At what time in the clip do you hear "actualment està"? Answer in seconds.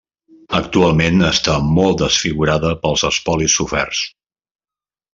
0.59-1.57